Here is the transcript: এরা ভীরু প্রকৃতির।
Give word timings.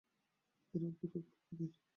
এরা 0.73 0.87
ভীরু 0.89 1.19
প্রকৃতির। 1.21 1.71